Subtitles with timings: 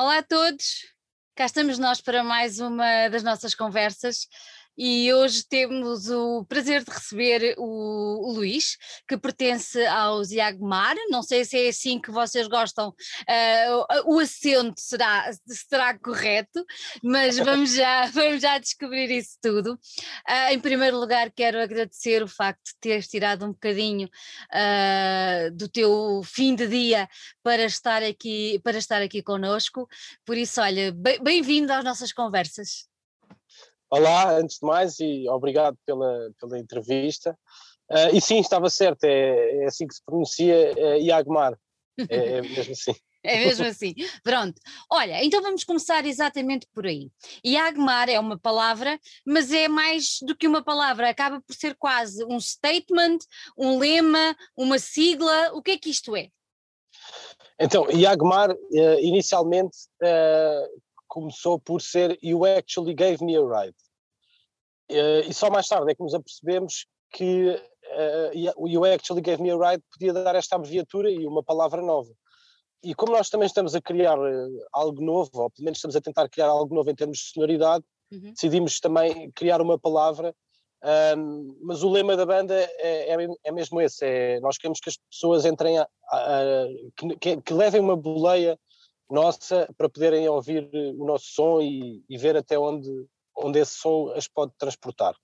[0.00, 0.86] Olá a todos,
[1.34, 4.26] cá estamos nós para mais uma das nossas conversas
[4.76, 11.44] e hoje temos o prazer de receber o, Luís, que pertence ao Ziagmar, não sei
[11.44, 16.64] se é assim que vocês gostam, uh, o acento será, será correto,
[17.02, 19.74] mas vamos já, vamos já descobrir isso tudo.
[20.28, 25.68] Uh, em primeiro lugar quero agradecer o facto de teres tirado um bocadinho uh, do
[25.68, 27.08] teu fim de dia
[27.42, 29.88] para estar aqui, para estar aqui connosco,
[30.24, 32.89] por isso olha, bem-vindo às nossas conversas.
[33.92, 37.36] Olá, antes de mais, e obrigado pela, pela entrevista.
[37.90, 41.58] Uh, e sim, estava certo, é, é assim que se pronuncia é Iagmar.
[42.08, 42.94] É, é mesmo assim.
[43.22, 43.94] É mesmo assim.
[44.22, 44.54] Pronto.
[44.88, 47.10] Olha, então vamos começar exatamente por aí.
[47.44, 52.24] Iagmar é uma palavra, mas é mais do que uma palavra, acaba por ser quase
[52.24, 53.18] um statement,
[53.58, 55.50] um lema, uma sigla.
[55.52, 56.28] O que é que isto é?
[57.58, 63.76] Então, Iagmar, uh, inicialmente, uh, começou por ser You Actually Gave Me a Ride.
[64.90, 69.42] Uh, e só mais tarde é que nos apercebemos que uh, o You Actually Gave
[69.42, 72.10] Me a Ride podia dar esta abreviatura e uma palavra nova.
[72.82, 76.00] E como nós também estamos a criar uh, algo novo, ou pelo menos estamos a
[76.00, 78.32] tentar criar algo novo em termos de sonoridade, uhum.
[78.32, 80.34] decidimos também criar uma palavra.
[80.82, 84.88] Um, mas o lema da banda é, é, é, mesmo esse: é, nós queremos que
[84.88, 86.66] as pessoas entrem a, a, a
[87.20, 88.58] que, que, levem uma boleia
[89.10, 92.88] nossa para poderem ouvir o nosso som e, e ver até onde,
[93.36, 95.14] onde esse som as pode transportar.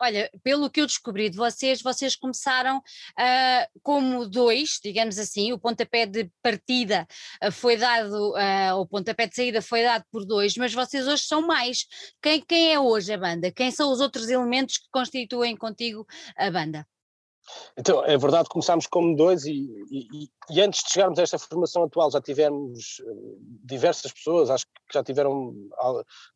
[0.00, 5.58] Olha, pelo que eu descobri de vocês, vocês começaram uh, como dois, digamos assim, o
[5.58, 7.06] pontapé de partida
[7.42, 11.22] uh, foi dado, uh, o pontapé de saída foi dado por dois, mas vocês hoje
[11.24, 11.86] são mais.
[12.20, 13.52] Quem, quem é hoje a banda?
[13.52, 16.06] Quem são os outros elementos que constituem contigo
[16.36, 16.86] a banda?
[17.76, 21.84] Então, é verdade, começámos como dois e, e, e, antes de chegarmos a esta formação
[21.84, 23.12] atual já tivemos eh,
[23.64, 25.54] diversas pessoas, acho que já tiveram,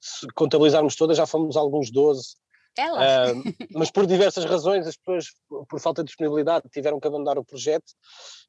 [0.01, 2.37] se contabilizarmos todas, já fomos alguns 12.
[2.79, 3.33] Ela.
[3.33, 5.27] Uh, mas por diversas razões, as pessoas,
[5.69, 7.91] por falta de disponibilidade, tiveram que abandonar o projeto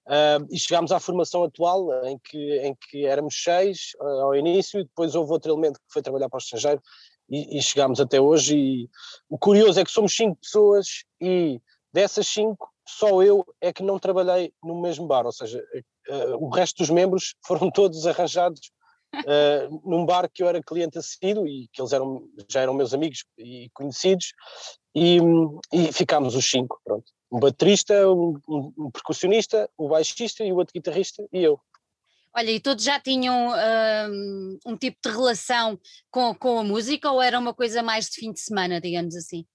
[0.08, 4.82] uh, e chegámos à formação atual, em que, em que éramos seis uh, ao início,
[4.82, 6.82] e depois houve outro elemento que foi trabalhar para o estrangeiro
[7.30, 8.58] e, e chegámos até hoje.
[8.58, 8.90] E
[9.30, 11.62] o curioso é que somos cinco pessoas e
[11.98, 15.60] Dessas cinco, só eu é que não trabalhei no mesmo bar, ou seja,
[16.08, 18.72] uh, o resto dos membros foram todos arranjados
[19.16, 22.94] uh, num bar que eu era cliente assíduo e que eles eram, já eram meus
[22.94, 24.32] amigos e conhecidos,
[24.94, 25.18] e,
[25.74, 27.12] e ficámos os cinco, pronto.
[27.32, 31.60] Um baterista, um, um, percussionista, o baixista e o outro guitarrista e eu.
[32.32, 33.56] Olha, e todos já tinham
[34.08, 35.80] um, um tipo de relação
[36.12, 39.48] com, com a música ou era uma coisa mais de fim de semana, digamos assim?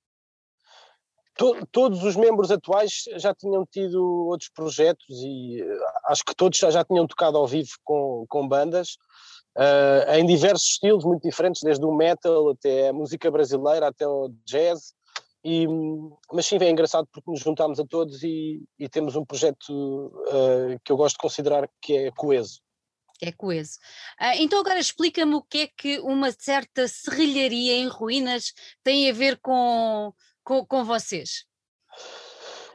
[1.37, 6.59] To, todos os membros atuais já tinham tido outros projetos e eh, acho que todos
[6.59, 8.97] já, já tinham tocado ao vivo com, com bandas
[9.56, 14.31] uh, em diversos estilos muito diferentes, desde o metal até a música brasileira, até o
[14.44, 14.94] jazz.
[15.44, 15.66] E,
[16.32, 20.78] mas sim, é engraçado porque nos juntámos a todos e, e temos um projeto uh,
[20.84, 22.60] que eu gosto de considerar que é coeso.
[23.20, 23.78] É coeso.
[24.20, 28.53] Uh, então agora explica-me o que é que uma certa serrilharia em ruínas
[28.84, 30.12] tem a ver com,
[30.44, 31.44] com, com vocês?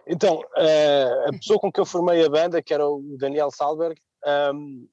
[0.08, 4.00] Então, uh, a pessoa com que eu formei a banda, que era o Daniel Salberg,
[4.54, 4.88] um,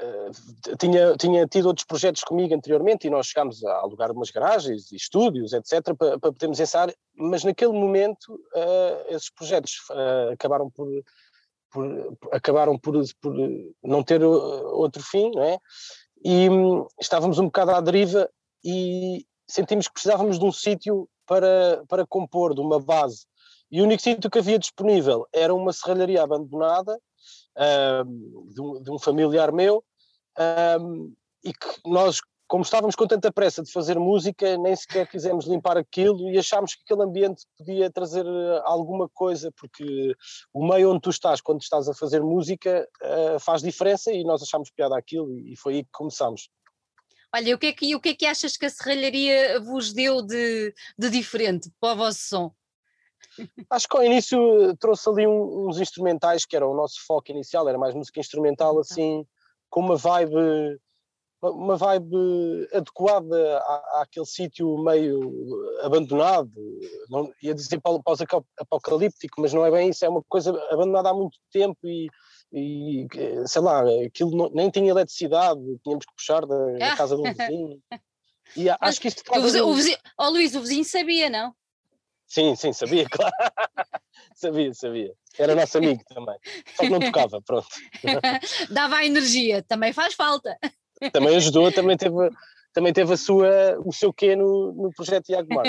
[0.00, 0.30] uh,
[0.68, 4.90] eh, tinha, tinha tido outros projetos comigo anteriormente e nós chegámos a alugar umas garagens
[4.92, 9.78] e estúdios, etc., para, para podermos ensaiar, mas naquele momento uh, esses projetos
[10.32, 10.88] acabaram por,
[11.70, 13.34] por, acabaram por, por
[13.82, 15.58] não ter outro fim, não é?
[16.24, 18.30] E um, estávamos um bocado à deriva
[18.64, 23.24] e sentimos que precisávamos de um sítio para, para compor de uma base.
[23.70, 27.00] E o único sítio que havia disponível era uma serralharia abandonada
[28.48, 29.84] de, um, de, um, familiar meu
[31.44, 35.76] e que nós, como estávamos com tanta pressa de fazer música, nem sequer quisemos limpar
[35.76, 40.16] aquilo e achámos que aquele ambiente podia trazer eh, alguma coisa, porque
[40.52, 44.42] o meio onde tu estás, quando estás a fazer música, uh, faz diferença e nós
[44.42, 46.50] achámos piada aquilo e foi aí que começámos.
[47.34, 50.20] Olha, o que é que, o que, é que achas que a serralharia vos deu
[50.20, 52.54] de, de diferente para o vosso som?
[53.70, 57.78] Acho que ao início trouxe ali uns instrumentais que era o nosso foco inicial, era
[57.78, 59.24] mais música instrumental, assim,
[59.68, 60.78] com uma vibe
[61.42, 65.20] uma vibe adequada à, àquele sítio meio
[65.82, 66.52] abandonado,
[67.08, 71.38] não, ia dizer pós-apocalíptico, mas não é bem isso, é uma coisa abandonada há muito
[71.50, 72.10] tempo e
[72.52, 73.06] e
[73.46, 77.80] sei lá, aquilo não, nem tinha eletricidade, tínhamos que puxar da, da casa do vizinho.
[78.56, 81.54] E acho que isto o vizinho, o vizinho, oh Luís, o vizinho sabia, não?
[82.26, 83.34] Sim, sim, sabia, claro.
[84.34, 85.12] sabia, sabia.
[85.38, 86.36] Era nosso amigo também.
[86.76, 87.68] Só que não tocava, pronto.
[88.70, 90.56] Dava a energia, também faz falta.
[91.12, 92.30] também ajudou, também teve,
[92.72, 95.64] também teve a sua, o seu quê no, no projeto Iago Mar.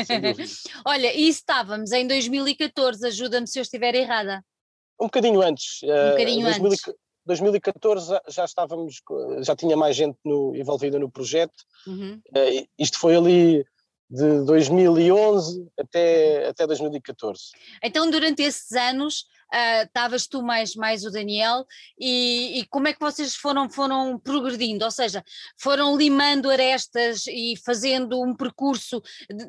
[0.85, 4.43] Olha, e estávamos em 2014, ajuda-me se eu estiver errada.
[5.01, 5.81] Um bocadinho antes.
[5.83, 6.95] Um bocadinho uh, 2000, antes.
[7.25, 9.01] 2014 já estávamos,
[9.41, 11.63] já tinha mais gente no, envolvida no projeto.
[11.87, 12.21] Uhum.
[12.29, 13.65] Uh, isto foi ali
[14.09, 17.51] de 2011 até, até 2014.
[17.81, 21.65] Então, durante esses anos, estavas uh, tu mais, mais o Daniel,
[21.99, 24.85] e, e, como é que vocês foram, foram progredindo?
[24.85, 25.23] Ou seja,
[25.57, 29.45] foram limando arestas e fazendo um percurso de,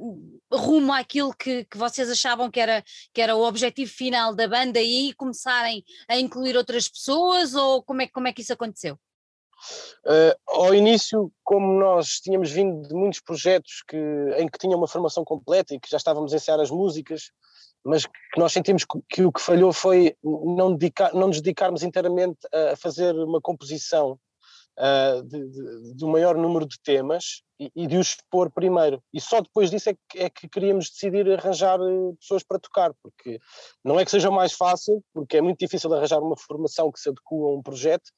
[0.53, 2.83] rumo àquilo que, que vocês achavam que era,
[3.13, 8.03] que era o objetivo final da banda e começarem a incluir outras pessoas, ou como
[8.03, 8.99] é, como é que isso aconteceu?
[10.05, 13.97] Uh, ao início, como nós tínhamos vindo de muitos projetos que,
[14.37, 17.31] em que tinha uma formação completa e que já estávamos a ensaiar as músicas,
[17.85, 22.39] mas que nós sentimos que o que falhou foi não, dedicar, não nos dedicarmos inteiramente
[22.53, 24.19] a fazer uma composição
[24.79, 29.03] uh, de, de, de, um maior número de temas e, e, de os expor primeiro.
[29.13, 32.93] E só depois disso é que, é que queríamos decidir arranjar eh, pessoas para tocar,
[33.03, 33.39] porque
[33.85, 37.09] não é que seja mais fácil, porque é muito difícil arranjar uma formação que se
[37.09, 38.11] adequa a um projeto,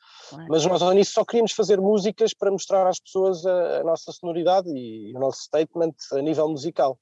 [0.49, 4.71] mas nós início só queríamos fazer músicas para mostrar às pessoas a, a nossa sonoridade
[4.71, 6.99] e, e o nosso statement a nível musical.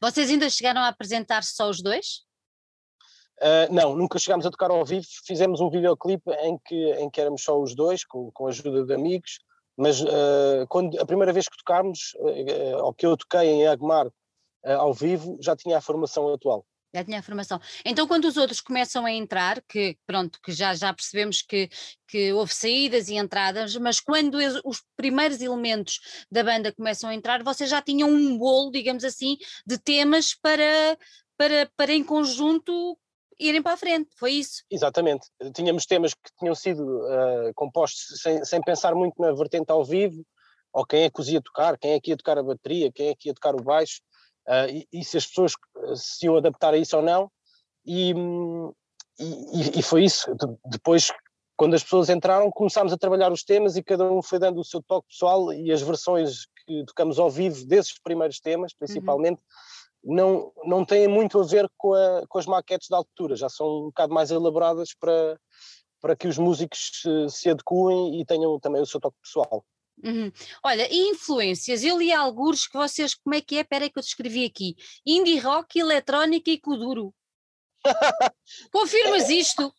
[0.00, 2.26] Vocês ainda chegaram a apresentar só os dois?
[3.38, 5.06] Uh, não, nunca chegámos a tocar ao vivo.
[5.26, 8.84] Fizemos um videoclipe em que, em que éramos só os dois, com, com a ajuda
[8.84, 9.38] de amigos,
[9.76, 14.08] mas uh, quando, a primeira vez que tocámos, uh, ao que eu toquei em Agmar
[14.64, 16.66] ao vivo, já tinha a formação atual.
[16.96, 17.60] Já tinha a formação.
[17.84, 21.68] Então, quando os outros começam a entrar, que pronto, que já, já percebemos que,
[22.08, 26.00] que houve saídas e entradas, mas quando os primeiros elementos
[26.30, 30.96] da banda começam a entrar, vocês já tinham um bolo, digamos assim, de temas para,
[31.36, 32.98] para, para em conjunto
[33.38, 34.64] irem para a frente, foi isso?
[34.70, 35.28] Exatamente.
[35.54, 40.24] Tínhamos temas que tinham sido uh, compostos sem, sem pensar muito na vertente ao vivo,
[40.72, 43.08] ou quem é que os ia tocar, quem é que ia tocar a bateria, quem
[43.08, 44.00] é que ia tocar o baixo,
[44.48, 45.52] uh, e, e, se as pessoas
[45.94, 47.30] se iam adaptar a isso ou não,
[47.84, 48.12] e,
[49.18, 50.34] e, e foi isso.
[50.64, 51.12] Depois,
[51.56, 54.64] quando as pessoas entraram, começámos a trabalhar os temas e cada um foi dando o
[54.64, 59.76] seu toque pessoal e as versões que tocamos ao vivo desses primeiros temas, principalmente, uhum
[60.06, 63.66] não, não têm muito a ver com, a, com as maquetes da altura, já são
[63.66, 65.38] um bocado mais elaboradas para,
[66.00, 69.64] para que os músicos se, se adequem e tenham também o seu toque pessoal.
[70.04, 70.30] Uhum.
[70.62, 71.82] Olha, e influências?
[71.82, 73.60] Eu li alguns que vocês, como é que é?
[73.60, 74.76] Espera que eu te escrevi aqui.
[75.04, 77.14] Indie rock, eletrónica e kuduro.
[78.72, 79.72] Confirmas isto?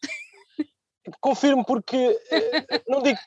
[1.21, 3.19] Confirmo porque, eh, não digo,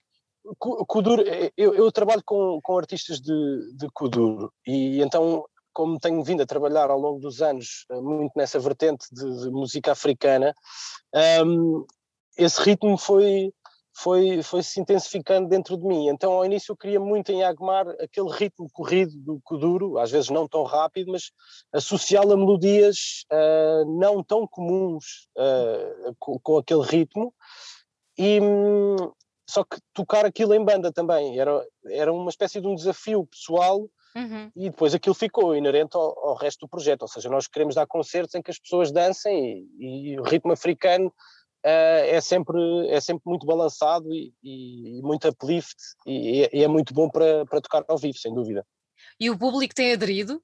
[0.59, 6.23] Kuduro, eh, eu, eu, trabalho com, com artistas de, de Kuduro e então como tenho
[6.25, 10.55] vindo a trabalhar ao longo dos anos eh, muito nessa vertente de, de música africana,
[11.45, 11.85] um,
[12.37, 13.53] esse ritmo foi,
[13.93, 16.09] foi, foi se intensificando dentro de mim.
[16.09, 20.31] Então, ao início, eu queria muito em Agmar aquele ritmo corrido do Kuduro, às vezes
[20.31, 21.31] não tão rápido, mas
[21.73, 27.35] associá-lo a melodias uh, não tão comuns uh, com, com, aquele ritmo.
[28.17, 28.97] E, um,
[29.49, 33.89] só que tocar aquilo em banda também era, era uma espécie de um desafio pessoal
[34.15, 34.51] Uhum.
[34.57, 37.87] E depois aquilo ficou inerente ao, ao, resto do projeto, ou seja, nós queremos dar
[37.87, 41.13] concertos em que as pessoas dancem e, e o ritmo africano
[41.63, 42.59] é, sempre,
[42.89, 45.77] é sempre muito balançado e, e muito uplift
[46.07, 48.67] e, e, é muito bom para, para tocar ao vivo, sem dúvida.
[49.19, 50.43] E o público tem aderido?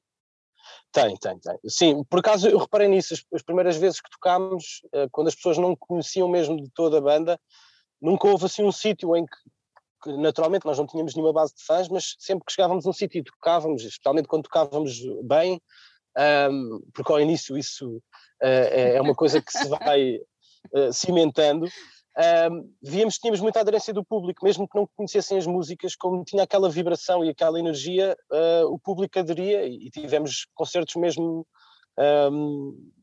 [0.93, 1.59] Tem, tem, tem.
[1.69, 5.35] Sim, por acaso eu reparei nisso, as, as primeiras vezes que tocámos, uh, quando as
[5.35, 7.41] pessoas não conheciam mesmo de toda a banda,
[8.01, 11.89] nunca houve assim um sítio em que naturalmente nós não tínhamos nenhuma base de fãs,
[11.89, 15.61] mas sempre que chegávamos a um sítio e tocávamos, especialmente quando tocávamos bem,
[16.51, 18.03] um, porque ao início isso uh,
[18.43, 20.21] é uma coisa que se vai
[20.73, 21.67] uh, cimentando,
[22.51, 26.25] um, víamos que tínhamos muita aderência do público, mesmo que não conhecessem as músicas, como
[26.25, 31.47] tinha aquela vibração e aquela energia, uh, o público aderia e, e tivemos concertos mesmo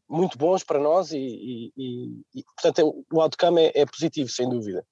[0.08, 4.86] muito bons para nós e, e, e portanto o outcome é, é positivo, sem dúvida.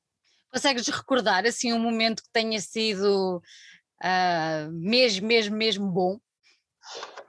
[0.52, 3.42] Consegues recordar assim um momento que tenha sido
[4.04, 6.20] uh, mesmo, mesmo, mesmo bom?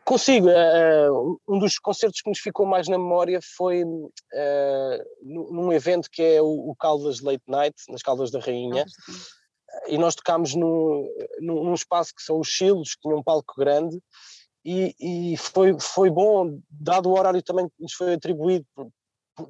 [0.05, 0.49] Consigo.
[0.49, 6.23] Uh, um dos concertos que nos ficou mais na memória foi uh, num evento que
[6.23, 8.85] é o, o Caldas Late Night, nas Caldas da Rainha.
[9.87, 11.09] e nós tocámos num,
[11.41, 13.99] num, espaço que são os Chilos, que tinha um palco grande,
[14.65, 18.67] e, e, foi, foi bom, dado o horário também que nos foi atribuído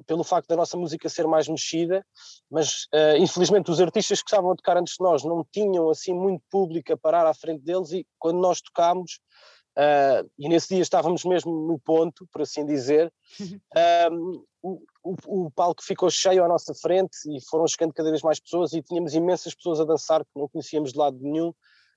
[0.07, 2.05] pelo facto da nossa música ser mais mexida,
[2.49, 6.13] mas uh, infelizmente os artistas que estavam a tocar antes de nós não tinham assim
[6.13, 9.19] muito público a parar à frente deles e quando nós tocámos,
[9.77, 13.11] uh, e nesse dia estávamos mesmo no ponto, por assim dizer,
[14.11, 18.21] um, o, o, o, palco ficou cheio à nossa frente e foram chegando cada vez
[18.21, 21.53] mais pessoas e tínhamos imensas pessoas a dançar que não conhecíamos de lado nenhum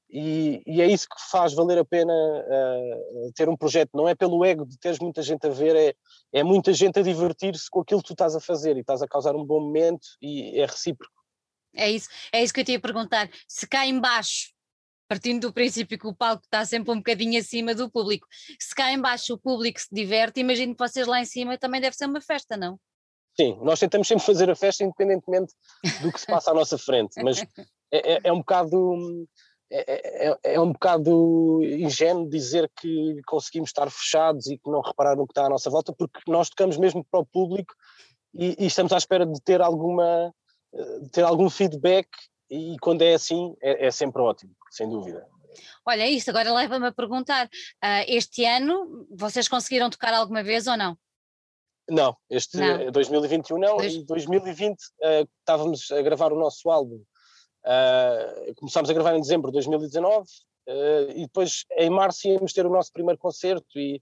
[0.08, 3.90] E, e, é isso que faz valer a pena uh, ter um projeto.
[3.94, 5.94] Não é pelo ego de teres muita gente a ver, é,
[6.32, 9.08] é muita gente a divertir-se com aquilo que tu estás a fazer e estás a
[9.08, 11.14] causar um bom momento e é recíproco.
[11.74, 13.28] É isso, é isso que eu te ia perguntar.
[13.46, 14.55] Se cá embaixo,
[15.08, 18.26] partindo do princípio que o palco está sempre um bocadinho acima do público,
[18.58, 21.96] se cá embaixo o público se diverte, imagino que vocês lá em cima também deve
[21.96, 22.78] ser uma festa, não?
[23.38, 25.52] Sim, nós tentamos sempre fazer a festa independentemente
[26.00, 27.42] do que se passa à nossa frente, mas
[27.92, 29.28] é, é, é um bocado
[29.70, 35.16] é, é, é, um bocado ingênuo dizer que conseguimos estar fechados e que não reparar
[35.16, 37.74] no que está à nossa volta, porque nós tocamos mesmo para o público
[38.32, 40.32] e, e estamos à espera de ter alguma
[41.02, 42.08] de ter algum feedback
[42.50, 45.26] e quando é assim é, é sempre ótimo, sem dúvida.
[45.84, 50.66] Olha, é isto agora leva-me a perguntar: uh, este ano vocês conseguiram tocar alguma vez
[50.66, 50.96] ou não?
[51.88, 52.90] Não, este não.
[52.90, 53.94] 2021 não, Dois...
[53.94, 57.00] e 2020 uh, estávamos a gravar o nosso álbum
[57.66, 60.24] Uh, começámos a gravar em dezembro de 2019 uh,
[60.68, 64.00] ah, e depois em março íamos ter o nosso primeiro concerto e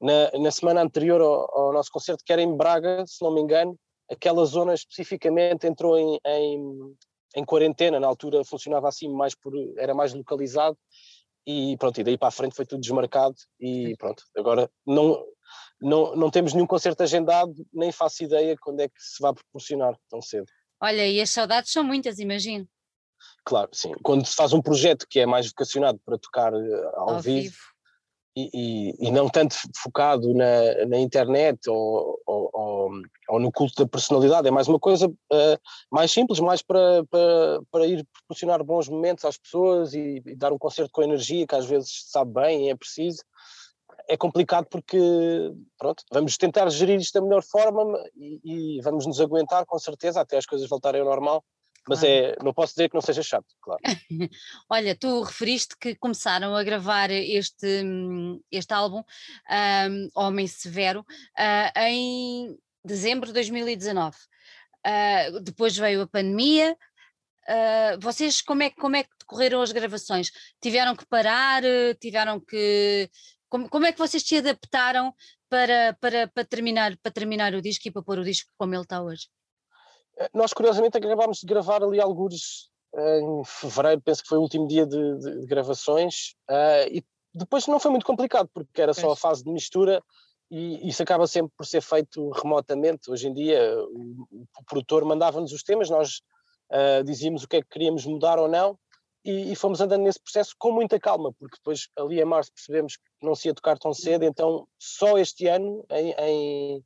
[0.00, 3.42] na, na semana anterior ao, ao, nosso concerto, que era em Braga, se não me
[3.42, 3.78] engano,
[4.10, 6.96] aquela zona especificamente entrou em, em,
[7.36, 10.76] em quarentena, na altura funcionava assim, mais por, era mais localizado
[11.46, 15.24] e pronto, e daí para a frente foi tudo desmarcado e pronto, agora não,
[15.80, 19.96] não, não temos nenhum concerto agendado, nem faço ideia quando é que se vai proporcionar
[20.08, 20.46] tão cedo.
[20.80, 22.68] Olha, e as saudades são muitas, imagino.
[23.44, 23.92] Claro, sim.
[24.02, 27.42] Quando se faz um projeto que é mais vocacionado para tocar uh, ao, ao, vivo,
[27.42, 27.56] vivo.
[28.34, 32.90] E, e, não tanto focado na, na internet ou, ou, ou,
[33.28, 35.60] ou, no culto da personalidade, é mais uma coisa uh,
[35.90, 40.50] mais simples, mais para, para, para ir proporcionar bons momentos às pessoas e, e, dar
[40.50, 43.22] um concerto com energia que às vezes sabe bem e é preciso.
[44.08, 44.98] É complicado porque,
[45.78, 48.40] pronto, vamos tentar gerir isto da melhor forma e,
[48.78, 51.44] e vamos nos aguentar com certeza até as coisas voltarem ao normal
[51.88, 52.14] mas claro.
[52.14, 53.80] é, não posso dizer que não seja chato, claro.
[54.70, 57.84] Olha, tu referiste que começaram a gravar este,
[58.50, 59.02] este álbum,
[59.90, 64.16] um, Homem Severo, uh, em dezembro de 2019.
[64.16, 64.20] Uh,
[64.84, 66.76] ah, depois veio a pandemia.
[67.48, 70.30] Uh, vocês, como é, como é que decorreram as gravações?
[70.60, 71.62] Tiveram que parar?
[72.00, 73.10] Tiveram que.
[73.48, 75.12] Como, como é que vocês se adaptaram
[75.48, 78.82] para, para, para, terminar, para terminar o disco e para pôr o disco como ele
[78.82, 79.26] está hoje?
[80.32, 84.66] Nós, curiosamente, acabámos de gravar ali alguns eh, em fevereiro, penso que foi o último
[84.66, 87.02] dia de, de, de gravações, uh, e
[87.34, 90.02] depois não foi muito complicado, porque era só a fase de mistura
[90.50, 93.10] e isso acaba sempre por ser feito remotamente.
[93.10, 96.20] Hoje em dia, o, o produtor mandava-nos os temas, nós
[96.70, 98.78] uh, dizíamos o que é que queríamos mudar ou não,
[99.24, 102.96] e, e, fomos andando nesse processo com muita calma, porque depois, ali em março, percebemos
[102.96, 106.84] que não se ia tocar tão cedo, então só este ano, em, em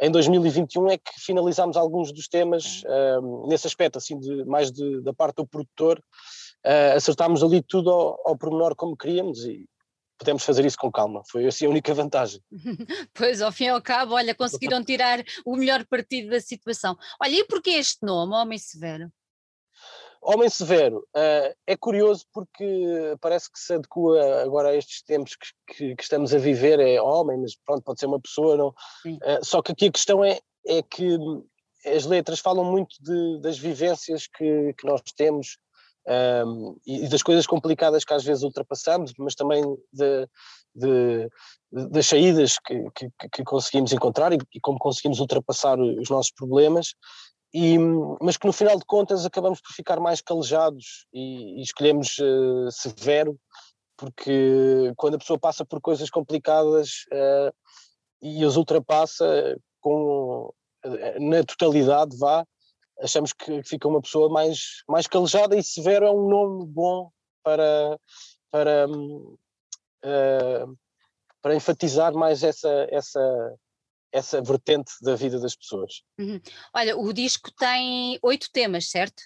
[0.00, 5.00] em 2021 é que finalizámos alguns dos temas uh, nesse aspecto, assim, de, mais de,
[5.02, 9.66] da parte do produtor, uh, acertámos ali tudo ao, ao pormenor como queríamos e
[10.18, 12.40] pudemos fazer isso com calma, foi assim a única vantagem.
[13.12, 16.96] pois, ao fim e ao cabo, olha, conseguiram tirar o melhor partido da situação.
[17.20, 19.10] Olha, e porquê este nome, Homem Severo?
[20.24, 25.74] Homem Severo uh, é curioso porque parece que se adequa agora a estes tempos que,
[25.74, 28.68] que, que estamos a viver, é homem, mas pronto, pode ser uma pessoa, não.
[28.68, 31.18] Uh, só que aqui a questão é, é que
[31.84, 35.58] as letras falam muito de, das vivências que, que nós temos
[36.46, 39.62] um, e, das coisas complicadas que às vezes ultrapassamos, mas também
[39.92, 40.28] de,
[40.74, 41.28] de,
[41.70, 46.94] das saídas que, que, que, conseguimos encontrar e, e, como conseguimos ultrapassar os nossos problemas
[47.54, 47.76] e,
[48.20, 52.70] mas que no final de contas acabamos por ficar mais calejados e, e escolhemos uh,
[52.70, 53.38] severo,
[53.96, 57.54] porque quando a pessoa passa por coisas complicadas uh,
[58.22, 60.50] e as ultrapassa com,
[60.84, 62.46] uh, na totalidade, vá,
[63.00, 67.10] achamos que fica uma pessoa mais, mais calejada e severo é um nome bom
[67.42, 67.98] para,
[68.50, 68.86] para,
[71.42, 73.54] para enfatizar mais essa, essa,
[74.12, 76.02] essa vertente da vida das pessoas.
[76.18, 76.40] Uhum.
[76.74, 79.22] Olha, o disco tem oito temas, certo?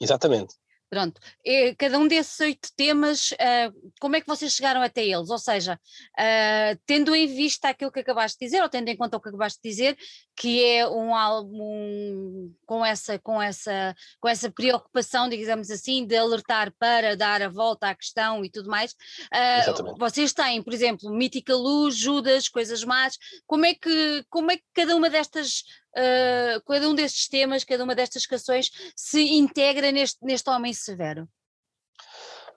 [0.00, 0.54] Exatamente.
[0.90, 5.30] Pronto, e cada um desses oito temas, uh, como é que vocês chegaram até eles?
[5.30, 5.78] Ou seja,
[6.18, 9.28] uh, tendo em vista aquilo que acabaste de dizer, ou tendo em conta o que
[9.28, 9.96] acabaste de dizer,
[10.34, 16.72] que é um álbum com essa, com essa, com essa preocupação, digamos assim, de alertar
[16.76, 21.54] para dar a volta à questão e tudo mais, uh, vocês têm, por exemplo, Mítica
[21.54, 23.16] Luz, Judas, Coisas Más,
[23.46, 25.62] como é que, como é que cada uma destas
[25.96, 31.28] uh, cada um destes temas, cada uma destas canções se integra neste, neste homem severo?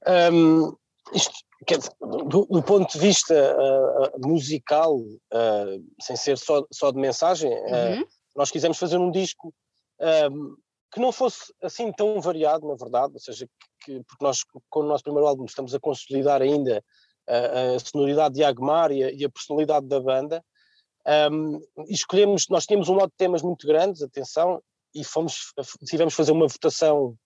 [0.07, 0.75] Um,
[1.13, 1.33] isto,
[2.27, 8.05] do, do, ponto de vista uh, musical, uh, sem ser só, só de mensagem, uhum.
[8.35, 9.53] nós quisemos fazer um disco
[10.31, 10.55] um,
[10.91, 13.47] que não fosse assim tão variado, na verdade, ou seja,
[13.83, 16.83] que, porque nós com o nosso primeiro álbum estamos a consolidar ainda
[17.27, 20.43] a, a sonoridade de Agmar e a, e a personalidade da banda,
[21.31, 24.61] um, escolhemos, nós tínhamos um lote de temas muito grandes, atenção,
[24.95, 25.53] e fomos,
[25.85, 27.17] tivemos fazer uma votação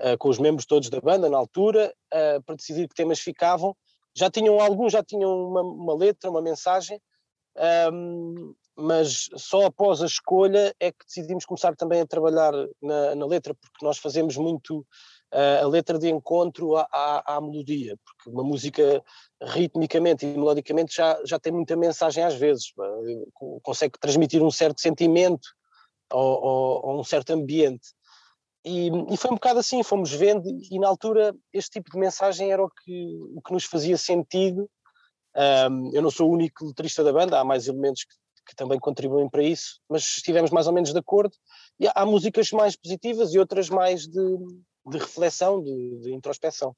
[0.00, 3.76] uh, com os membros todos da banda na altura, uh, para decidir que temas ficavam.
[4.16, 7.00] Já tinham alguns, já tinham uma, uma letra, uma mensagem,
[7.92, 13.26] um, mas só após a escolha é que decidimos começar também a trabalhar na, na
[13.26, 14.84] letra, porque nós fazemos muito
[15.62, 19.02] a letra de encontro à, à, à, melodia, porque uma música
[19.42, 22.72] ritmicamente e melodicamente já, já tem muita mensagem às vezes,
[23.62, 25.48] consegue transmitir um certo sentimento
[26.12, 27.88] ou um certo ambiente.
[28.64, 32.50] E, e, foi um bocado assim, fomos vendo, e na altura este tipo de mensagem
[32.50, 34.70] era o que, o que nos fazia sentido.
[35.36, 38.14] Um, eu não sou o único letrista da banda, há mais elementos que,
[38.48, 41.36] que, também contribuem para isso, mas estivemos mais ou menos de acordo.
[41.78, 44.38] E há, há músicas mais positivas e outras mais de,
[44.86, 46.74] de reflexão, de, de introspecção.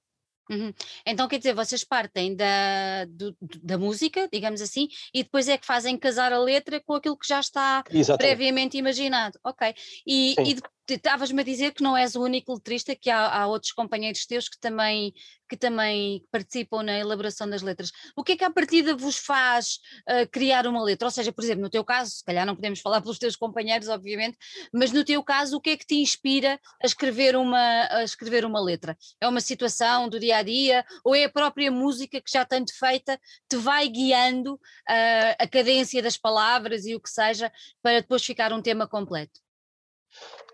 [0.49, 0.73] Uhum.
[1.05, 5.67] Então, quer dizer, vocês partem da, do, da música, digamos assim, e depois é que
[5.67, 8.37] fazem casar a letra com aquilo que já está Exatamente.
[8.37, 9.39] previamente imaginado.
[9.45, 9.75] Ok.
[10.07, 10.57] E, e
[10.95, 14.49] estavas-me a dizer que não és o único letrista, que há, há, outros companheiros teus
[14.49, 15.13] que também,
[15.49, 17.91] que também participam na elaboração das letras.
[18.15, 19.79] O que é que à partida vos faz
[20.09, 21.07] uh, criar uma letra?
[21.07, 23.89] Ou seja, por exemplo, no teu caso, se calhar não podemos falar pelos teus companheiros,
[23.89, 24.37] obviamente,
[24.73, 28.45] mas no teu caso, o que é que te inspira a escrever uma, a escrever
[28.45, 28.97] uma letra?
[29.21, 32.77] É uma situação do dia a dia ou é a própria música que já tanto
[32.77, 37.53] feita te vai guiando uh, a cadência das palavras e o que seja
[37.83, 39.46] para depois ficar um tema completo?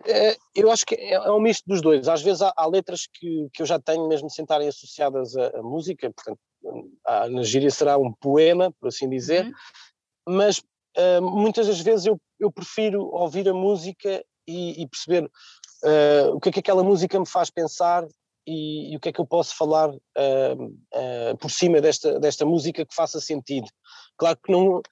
[0.06, 2.08] É, eu acho que é, é, um misto dos dois.
[2.08, 5.58] Às vezes há, há letras que, que eu já tenho mesmo sem estarem associadas à,
[5.58, 6.40] à música, portanto,
[7.06, 9.52] a, na gíria será um poema, por assim dizer, uhum.
[10.28, 16.34] mas uh, muitas das vezes eu, eu prefiro ouvir a música e, e perceber uh,
[16.34, 18.06] o que é que aquela música me faz pensar
[18.46, 22.84] e, e o que é que eu posso falar uh, por cima desta, desta música
[22.84, 23.68] que faça sentido.
[24.16, 24.82] Claro que não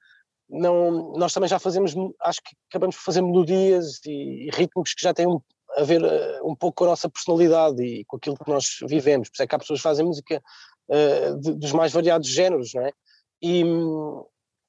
[0.50, 5.02] não, nós também já fazemos, acho que acabamos por fazer melodias e, e ritmos que
[5.02, 5.40] já têm um,
[5.76, 9.28] a ver uh, um pouco com a nossa personalidade e com aquilo que nós vivemos.
[9.28, 10.42] Por isso é que há pessoas que fazem música
[10.88, 12.92] uh, de, dos mais variados géneros, não é?
[13.40, 13.62] E,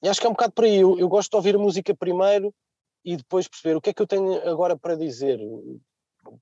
[0.04, 0.78] e, acho que é um bocado por aí.
[0.78, 2.54] Eu, eu, gosto de ouvir a música primeiro
[3.04, 5.40] e depois perceber o que é que eu tenho agora para dizer,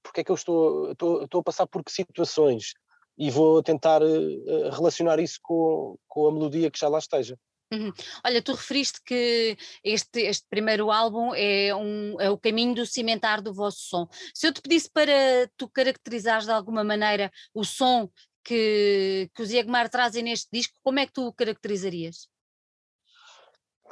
[0.03, 2.73] porque é que eu estou, estou, estou a passar por que situações
[3.17, 7.37] e vou tentar uh, relacionar isso com, com a melodia que já lá esteja.
[7.71, 7.93] Uhum.
[8.25, 13.41] Olha, tu referiste que este, este primeiro álbum é, um, é o caminho do cimentar
[13.41, 14.07] do vosso som.
[14.33, 18.09] Se eu te pedisse para tu caracterizares de alguma maneira o som
[18.43, 22.27] que, que os Iagmar trazem neste disco, como é que tu o caracterizarias?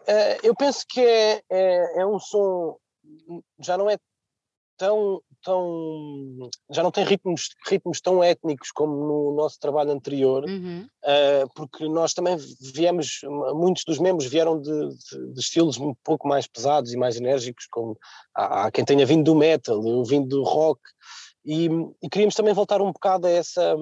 [0.07, 2.79] Uh, eu penso que é, é, é um som,
[3.59, 3.97] já não é
[4.77, 10.87] tão, tão já não tem ritmos, ritmos tão étnicos como no nosso trabalho anterior, uhum.
[11.03, 12.37] uh, porque nós também
[12.73, 13.21] viemos,
[13.53, 17.67] muitos dos membros vieram de, de, de, estilos um pouco mais pesados e mais enérgicos,
[17.69, 17.97] como
[18.35, 20.79] há, há quem tenha vindo do metal, eu vim do rock,
[21.45, 21.69] e,
[22.03, 23.77] e, queríamos também voltar um bocado a, essa, a,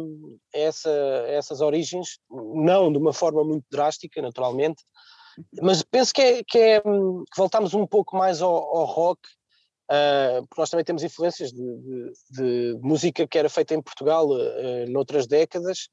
[0.54, 4.84] essa, a essas origens, não de uma forma muito drástica, naturalmente,
[5.62, 9.20] mas penso que, é, que, é, que voltamos um pouco mais ao, ao rock
[9.86, 14.28] Uh, porque nós também temos influências de, de, de, música que era feita em Portugal
[14.28, 15.90] uh, noutras décadas,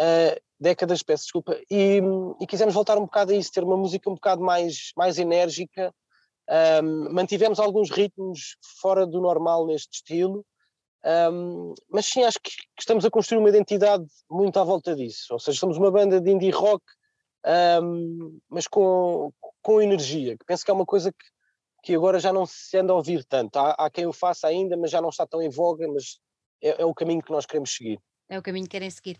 [0.00, 2.00] uh, décadas, peço desculpa, e,
[2.40, 5.94] e, quisemos voltar um bocado a isso, ter uma música um bocado mais, mais enérgica.
[6.82, 10.44] Um, mantivemos alguns ritmos fora do normal neste estilo,
[11.32, 15.26] um, mas sim, acho que, que, estamos a construir uma identidade muito à volta disso.
[15.30, 16.82] Ou seja, somos uma banda de indie rock,
[17.82, 19.30] um, mas com,
[19.62, 21.24] com energia, que penso que é uma coisa que
[21.82, 23.58] que agora já não se anda a ouvir tanto.
[23.58, 26.18] Há, há quem o faça ainda, mas já não está tão em voga, mas
[26.62, 28.00] é, é o caminho que nós queremos seguir.
[28.28, 29.18] É o caminho que querem seguir.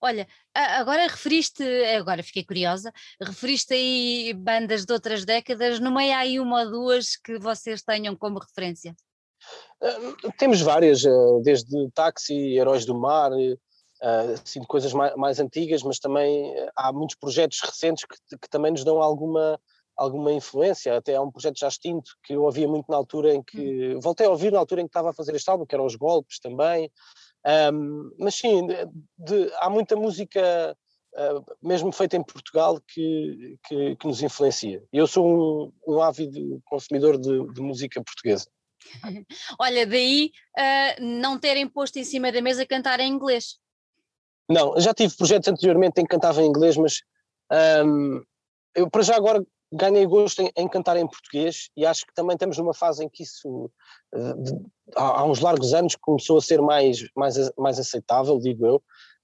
[0.00, 1.64] Olha, agora referiste,
[1.96, 6.70] agora fiquei curiosa, referiste aí bandas de outras décadas, no meio há aí uma ou
[6.70, 8.94] duas que vocês tenham como referência?
[9.82, 13.58] Uh, temos várias, uh, desde Táxi, Heróis do Mar, uh,
[14.34, 18.84] assim, coisas mais, mais, antigas, mas também há muitos projetos recentes que, que também nos
[18.84, 19.60] dão alguma,
[19.98, 23.42] alguma influência, até há um projeto já extinto que eu ouvia muito na altura em
[23.42, 24.00] que, hum.
[24.00, 25.96] voltei a ouvir na altura em que estava a fazer este álbum, que eram os
[25.96, 26.90] golpes também,
[27.72, 28.74] um, mas sim, de,
[29.18, 30.76] de, há muita música,
[31.14, 34.82] uh, mesmo feita em Portugal, que, que, que nos influencia.
[34.92, 38.46] Eu sou um, um ávido consumidor de, de música portuguesa.
[39.58, 43.58] Olha, daí uh, não terem posto em cima da mesa cantar em inglês.
[44.48, 47.02] Não, já tive projetos anteriormente em que cantava em inglês, mas
[47.84, 48.22] um,
[48.74, 52.34] eu para já agora ganhei gosto em, em, cantar em português e acho que também
[52.34, 53.70] estamos numa fase em que isso,
[54.12, 54.52] de,
[54.96, 58.76] há, uns largos anos, começou a ser mais, mais, mais aceitável, digo eu,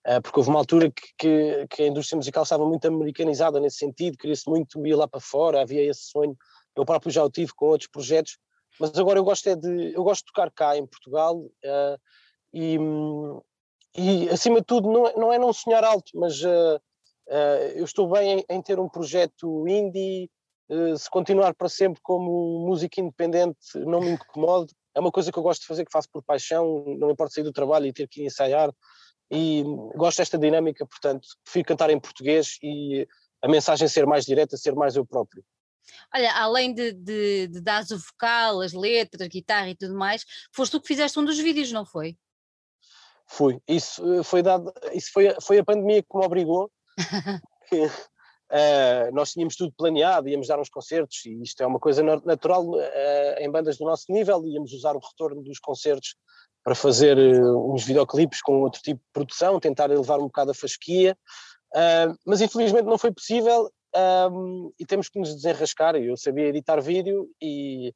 [0.07, 3.78] uh, porque houve uma altura que, que, que, a indústria musical estava muito americanizada nesse
[3.78, 6.37] sentido, queria-se muito ir lá para fora, havia esse sonho,
[6.76, 8.38] eu próprio já o tive com outros projetos,
[8.78, 11.98] mas agora eu gosto é de, eu gosto de tocar cá em Portugal uh,
[12.52, 12.76] e,
[13.96, 16.42] e acima de tudo não é, não é não sonhar alto, mas
[17.74, 20.30] eu estou bem em, ter um projeto indie,
[20.68, 25.38] uh, se continuar para sempre como música independente não me incomodo, é uma coisa que
[25.38, 28.08] eu gosto de fazer, que faço por paixão, não importa sair do trabalho e ter
[28.08, 28.72] que ensaiar,
[29.30, 29.64] e
[29.96, 33.06] gosto desta dinâmica, portanto, prefiro cantar em português e
[33.42, 35.44] a mensagem ser mais direta, ser mais eu próprio.
[36.14, 40.72] Olha, além de, de, de dar o vocal, as letras, guitarra e tudo mais, foste
[40.72, 42.16] tu que fizeste um dos vídeos, não foi?
[43.26, 43.60] Fui.
[43.66, 46.70] Isso eh, foi dado, isso foi, foi a pandemia que me obrigou
[47.72, 47.90] uh,
[49.12, 53.38] nós tínhamos tudo planeado, íamos dar uns concertos, e isto é uma coisa natural uh,
[53.38, 56.16] em bandas do nosso nível, íamos usar o retorno dos concertos
[56.62, 60.54] para fazer uh, uns videoclipes com outro tipo de produção, tentar elevar um bocado a
[60.54, 61.16] fasquia,
[62.24, 63.68] mas infelizmente não foi possível
[64.30, 65.96] um, e temos que nos desenrascar.
[65.96, 67.94] Eu sabia editar vídeo e,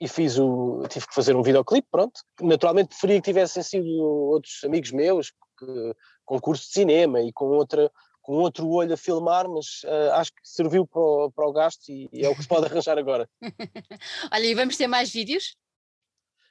[0.00, 2.20] e fiz o, tive que fazer um videoclipe, pronto.
[2.40, 7.46] Naturalmente preferia que tivessem sido outros amigos meus, que, com curso de cinema e com
[7.46, 7.90] outra
[8.26, 11.88] com outro olho a filmar, mas uh, acho que serviu para o, para o gasto
[11.88, 13.28] e, e, é o que se pode arranjar agora.
[14.32, 15.56] Olha, e vamos ter mais vídeos?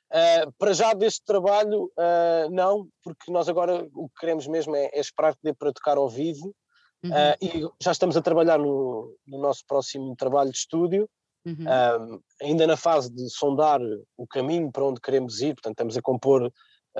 [0.09, 4.85] Uh, para já deste trabalho, uh, não, porque nós agora o que queremos mesmo é,
[4.93, 6.55] é esperar que dê para tocar ao vivo
[7.03, 7.11] uhum.
[7.41, 11.09] e já estamos a trabalhar no, no nosso próximo trabalho de estúdio,
[11.45, 12.21] uhum.
[12.41, 13.81] ainda na fase de sondar
[14.15, 16.49] o caminho para onde queremos ir, portanto estamos a compor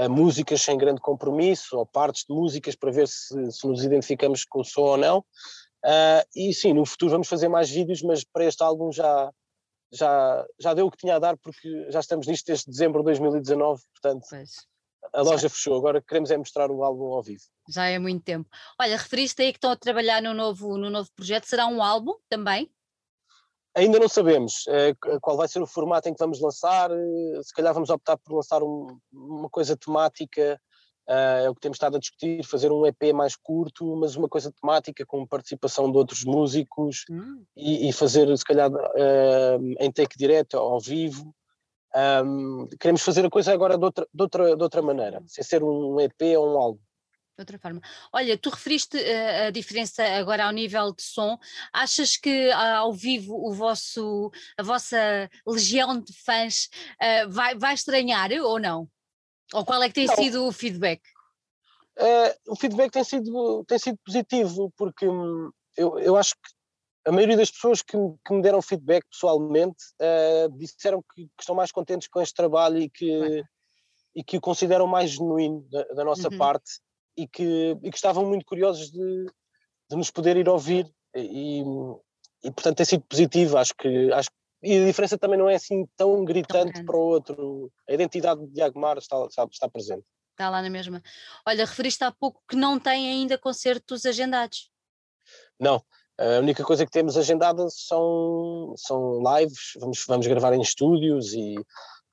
[0.09, 4.59] músicas sem grande compromisso ou partes de músicas para ver se, se nos identificamos com
[4.59, 5.19] o som ou não.
[5.85, 9.31] Uh, e sim, no futuro vamos fazer mais vídeos, mas para este álbum já,
[9.93, 13.05] já, já deu o que tinha a dar, porque já estamos nisto desde dezembro de
[13.05, 14.51] 2019, portanto pois.
[15.13, 15.49] a loja já.
[15.49, 15.77] fechou.
[15.77, 17.43] Agora queremos é mostrar o álbum ao vivo.
[17.69, 18.49] Já é muito tempo.
[18.79, 22.15] Olha, referiste aí que estão a trabalhar no novo, no novo projeto, será um álbum
[22.27, 22.69] também?
[23.75, 26.89] Ainda não sabemos uh, qual vai ser o formato em que vamos lançar.
[26.89, 30.59] Uh, se calhar vamos optar por lançar um, uma coisa temática.
[31.07, 34.29] Uh, é o que temos estado a discutir, fazer um EP mais curto, mas uma
[34.29, 37.43] coisa temática com participação de outros músicos hum.
[37.55, 38.71] e, e, fazer, se calhar,
[39.79, 41.35] em take direto, ao vivo.
[42.25, 45.63] Um, queremos fazer a coisa agora de outra, de outra, de outra maneira, sem ser
[45.63, 46.79] um EP ou um álbum
[47.35, 47.81] de outra forma.
[48.13, 51.37] Olha, tu referiste uh, a diferença agora ao nível de som.
[51.73, 56.69] Achas que uh, ao vivo o vosso, a vossa legião de fãs
[57.01, 58.87] uh, vai, vai estranhar ou não?
[59.53, 60.15] Ou qual é que tem não.
[60.15, 61.01] sido o feedback?
[61.97, 66.49] Eh, o feedback tem sido, tem sido positivo, porque hum, eu, eu acho que
[67.07, 67.95] a maioria das pessoas que,
[68.25, 69.77] que me deram feedback pessoalmente
[70.57, 73.43] disseram que, que, estão mais contentes com este trabalho e que,
[74.15, 76.37] e que o consideram mais genuíno da, da nossa uhum.
[76.37, 76.81] parte
[77.17, 79.25] e que, e que estavam muito curiosos de,
[79.89, 81.61] de nos poder ir ouvir e,
[82.43, 84.29] e portanto tem sido positivo, acho que, acho
[84.63, 88.51] e a diferença também não é assim tão gritante para o outro, a identidade de
[88.51, 90.03] Diagmar está, está, está presente.
[90.31, 91.03] Está lá na mesma.
[91.47, 94.71] Olha, referiste há pouco que não tem ainda concertos agendados.
[95.59, 95.83] Não,
[96.17, 101.55] a única coisa que temos agendada são, são lives, vamos, vamos gravar em estúdios e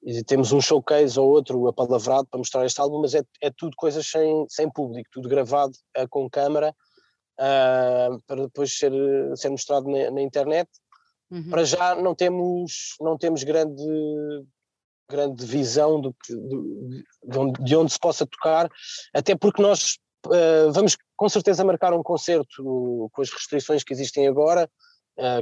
[0.04, 3.76] e temos um showcase ou outro apalavrado para mostrar este álbum, mas é, é tudo
[3.76, 6.74] coisas sem, sem público, tudo gravado uh, com câmara
[7.38, 8.92] uh, para depois ser,
[9.36, 10.68] ser mostrado na, na internet.
[11.30, 11.50] Uhum.
[11.50, 13.82] Para já não temos, não temos grande,
[15.08, 18.68] grande visão do que, de, de, onde, de onde se possa tocar,
[19.14, 24.26] até porque nós uh, vamos com certeza marcar um concerto com as restrições que existem
[24.26, 24.68] agora,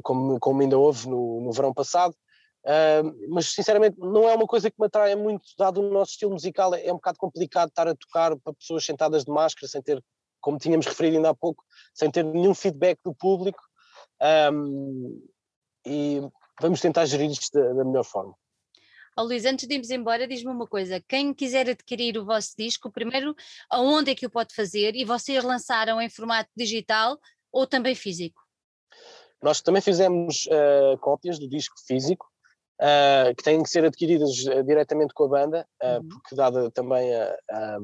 [0.02, 2.14] como, como ainda houve no, no verão passado,
[2.64, 6.32] Uh, mas sinceramente não é uma coisa que me atrai muito, dado o nosso estilo
[6.32, 9.80] musical, é, é um bocado complicado estar a tocar para pessoas sentadas de máscara, sem
[9.80, 10.02] ter,
[10.40, 13.60] como tínhamos referido ainda há pouco, sem ter nenhum feedback do público.
[14.52, 15.22] Um,
[15.86, 16.20] e
[16.60, 18.34] vamos tentar gerir isto da, da melhor forma.
[19.16, 22.90] Oh, Luís, antes de irmos embora, diz-me uma coisa: quem quiser adquirir o vosso disco,
[22.90, 23.34] primeiro,
[23.68, 24.94] aonde é que o pode fazer?
[24.94, 27.18] E vocês lançaram em formato digital
[27.52, 28.40] ou também físico?
[29.42, 32.29] Nós também fizemos uh, cópias do disco físico,
[32.80, 37.12] uh, que têm que ser adquiridas uh, diretamente com a banda, uh, porque dada também
[37.14, 37.78] a,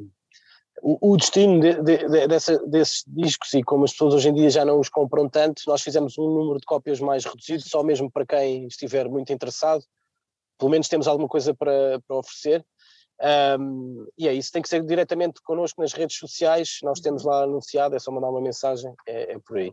[0.83, 4.35] o, o, destino de, de, de, dessa, desses discos e como as pessoas hoje em
[4.35, 7.83] dia já não os compram tanto, nós fizemos um número de cópias mais reduzido, só
[7.83, 9.85] mesmo para quem estiver muito interessado,
[10.59, 12.65] pelo menos temos alguma coisa para, para oferecer.
[13.59, 17.45] Um, e é isso, tem que ser diretamente connosco nas redes sociais, nós temos lá
[17.45, 19.73] anunciado, é só mandar uma mensagem, é, é por aí.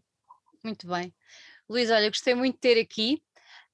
[0.63, 1.13] Muito bem.
[1.69, 3.21] Luís, olha, gostei muito de ter aqui.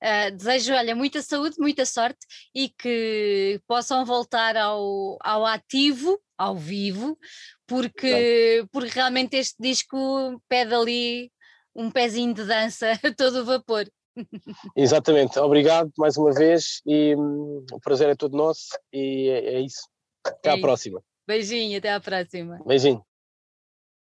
[0.01, 2.19] Uh, desejo, olha, muita saúde, muita sorte
[2.55, 7.17] e que possam voltar ao, ao ativo, ao vivo,
[7.67, 11.31] porque, porque realmente este disco pede ali
[11.75, 13.85] um pezinho de dança a todo vapor.
[14.75, 19.61] Exatamente, obrigado mais uma vez e hum, o prazer é todo nosso e é, é
[19.61, 19.87] isso.
[20.25, 20.61] Até é à isso.
[20.61, 21.03] próxima.
[21.27, 22.59] Beijinho, até à próxima.
[22.65, 23.05] Beijinho.